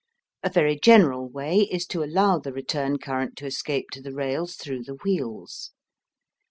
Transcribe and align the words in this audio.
A 0.41 0.49
very 0.49 0.79
general 0.79 1.29
way 1.29 1.59
is 1.59 1.85
to 1.85 2.03
allow 2.03 2.39
the 2.39 2.51
return 2.51 2.97
current 2.97 3.35
to 3.37 3.45
escape 3.45 3.91
to 3.91 4.01
the 4.01 4.11
rails 4.15 4.55
through 4.55 4.81
the 4.81 4.97
wheels. 5.05 5.73